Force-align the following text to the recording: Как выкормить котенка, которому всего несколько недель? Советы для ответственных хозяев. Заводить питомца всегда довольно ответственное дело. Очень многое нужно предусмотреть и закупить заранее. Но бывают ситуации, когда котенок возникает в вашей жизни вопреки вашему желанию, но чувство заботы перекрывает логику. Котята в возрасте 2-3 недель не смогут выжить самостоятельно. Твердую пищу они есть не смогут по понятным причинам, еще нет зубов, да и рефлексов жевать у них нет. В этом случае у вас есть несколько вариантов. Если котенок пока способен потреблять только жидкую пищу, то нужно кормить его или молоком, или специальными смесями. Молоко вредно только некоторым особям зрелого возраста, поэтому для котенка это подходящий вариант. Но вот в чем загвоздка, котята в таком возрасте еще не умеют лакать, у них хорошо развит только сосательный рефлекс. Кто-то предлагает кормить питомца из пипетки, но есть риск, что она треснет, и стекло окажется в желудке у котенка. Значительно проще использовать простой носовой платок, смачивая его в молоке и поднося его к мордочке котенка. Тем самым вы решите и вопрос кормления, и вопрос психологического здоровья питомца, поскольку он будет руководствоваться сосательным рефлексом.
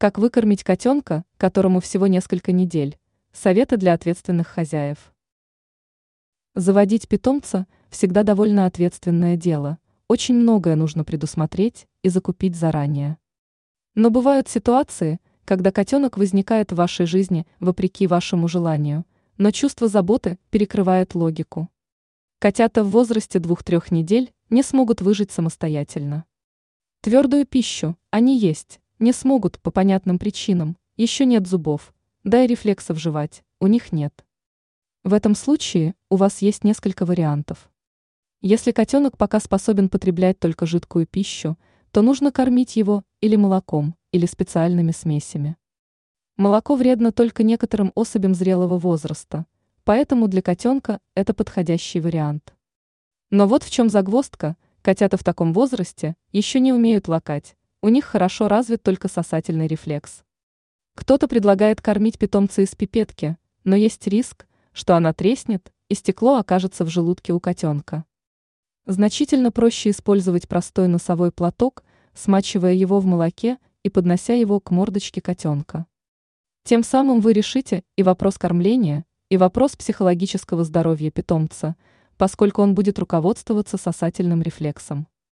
Как 0.00 0.16
выкормить 0.16 0.62
котенка, 0.62 1.24
которому 1.38 1.80
всего 1.80 2.06
несколько 2.06 2.52
недель? 2.52 2.96
Советы 3.32 3.76
для 3.76 3.94
ответственных 3.94 4.46
хозяев. 4.46 5.12
Заводить 6.54 7.08
питомца 7.08 7.66
всегда 7.90 8.22
довольно 8.22 8.66
ответственное 8.66 9.36
дело. 9.36 9.78
Очень 10.06 10.36
многое 10.36 10.76
нужно 10.76 11.02
предусмотреть 11.02 11.88
и 12.04 12.10
закупить 12.10 12.54
заранее. 12.54 13.18
Но 13.96 14.10
бывают 14.10 14.48
ситуации, 14.48 15.18
когда 15.44 15.72
котенок 15.72 16.16
возникает 16.16 16.70
в 16.70 16.76
вашей 16.76 17.06
жизни 17.06 17.44
вопреки 17.58 18.06
вашему 18.06 18.46
желанию, 18.46 19.04
но 19.36 19.50
чувство 19.50 19.88
заботы 19.88 20.38
перекрывает 20.50 21.16
логику. 21.16 21.70
Котята 22.38 22.84
в 22.84 22.90
возрасте 22.90 23.40
2-3 23.40 23.92
недель 23.92 24.32
не 24.48 24.62
смогут 24.62 25.00
выжить 25.00 25.32
самостоятельно. 25.32 26.24
Твердую 27.00 27.46
пищу 27.46 27.96
они 28.12 28.38
есть 28.38 28.78
не 28.98 29.12
смогут 29.12 29.60
по 29.60 29.70
понятным 29.70 30.18
причинам, 30.18 30.76
еще 30.96 31.24
нет 31.24 31.46
зубов, 31.46 31.94
да 32.24 32.44
и 32.44 32.46
рефлексов 32.46 32.98
жевать 32.98 33.44
у 33.60 33.66
них 33.66 33.92
нет. 33.92 34.24
В 35.04 35.12
этом 35.12 35.34
случае 35.34 35.94
у 36.10 36.16
вас 36.16 36.42
есть 36.42 36.64
несколько 36.64 37.04
вариантов. 37.04 37.70
Если 38.40 38.70
котенок 38.70 39.16
пока 39.16 39.40
способен 39.40 39.88
потреблять 39.88 40.38
только 40.38 40.66
жидкую 40.66 41.06
пищу, 41.06 41.58
то 41.90 42.02
нужно 42.02 42.30
кормить 42.30 42.76
его 42.76 43.02
или 43.20 43.34
молоком, 43.34 43.96
или 44.12 44.26
специальными 44.26 44.92
смесями. 44.92 45.56
Молоко 46.36 46.76
вредно 46.76 47.10
только 47.10 47.42
некоторым 47.42 47.90
особям 47.96 48.34
зрелого 48.34 48.78
возраста, 48.78 49.46
поэтому 49.82 50.28
для 50.28 50.42
котенка 50.42 51.00
это 51.14 51.34
подходящий 51.34 51.98
вариант. 51.98 52.54
Но 53.30 53.48
вот 53.48 53.64
в 53.64 53.70
чем 53.70 53.88
загвоздка, 53.88 54.56
котята 54.82 55.16
в 55.16 55.24
таком 55.24 55.52
возрасте 55.52 56.14
еще 56.30 56.60
не 56.60 56.72
умеют 56.72 57.08
лакать, 57.08 57.56
у 57.80 57.88
них 57.88 58.04
хорошо 58.04 58.48
развит 58.48 58.82
только 58.82 59.08
сосательный 59.08 59.66
рефлекс. 59.66 60.24
Кто-то 60.94 61.28
предлагает 61.28 61.80
кормить 61.80 62.18
питомца 62.18 62.62
из 62.62 62.74
пипетки, 62.74 63.36
но 63.62 63.76
есть 63.76 64.06
риск, 64.08 64.46
что 64.72 64.96
она 64.96 65.12
треснет, 65.12 65.72
и 65.88 65.94
стекло 65.94 66.36
окажется 66.38 66.84
в 66.84 66.88
желудке 66.88 67.32
у 67.32 67.40
котенка. 67.40 68.04
Значительно 68.86 69.52
проще 69.52 69.90
использовать 69.90 70.48
простой 70.48 70.88
носовой 70.88 71.30
платок, 71.30 71.84
смачивая 72.14 72.72
его 72.72 72.98
в 73.00 73.06
молоке 73.06 73.58
и 73.82 73.90
поднося 73.90 74.34
его 74.34 74.60
к 74.60 74.70
мордочке 74.70 75.20
котенка. 75.20 75.86
Тем 76.64 76.82
самым 76.82 77.20
вы 77.20 77.32
решите 77.32 77.84
и 77.96 78.02
вопрос 78.02 78.38
кормления, 78.38 79.04
и 79.28 79.36
вопрос 79.36 79.76
психологического 79.76 80.64
здоровья 80.64 81.10
питомца, 81.10 81.76
поскольку 82.16 82.62
он 82.62 82.74
будет 82.74 82.98
руководствоваться 82.98 83.76
сосательным 83.76 84.42
рефлексом. 84.42 85.06